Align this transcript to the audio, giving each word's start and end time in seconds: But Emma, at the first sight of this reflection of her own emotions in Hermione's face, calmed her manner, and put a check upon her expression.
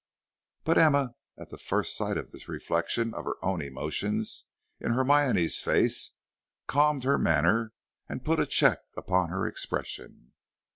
But 0.63 0.79
Emma, 0.79 1.13
at 1.37 1.51
the 1.51 1.59
first 1.59 1.95
sight 1.95 2.17
of 2.17 2.31
this 2.31 2.49
reflection 2.49 3.13
of 3.13 3.25
her 3.25 3.35
own 3.45 3.61
emotions 3.61 4.45
in 4.79 4.93
Hermione's 4.93 5.61
face, 5.61 6.13
calmed 6.65 7.03
her 7.03 7.19
manner, 7.19 7.71
and 8.09 8.25
put 8.25 8.39
a 8.39 8.47
check 8.47 8.79
upon 8.97 9.29
her 9.29 9.45
expression. 9.45 10.31